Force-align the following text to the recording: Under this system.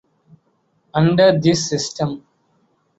Under 0.95 1.39
this 1.39 1.69
system. 1.69 2.25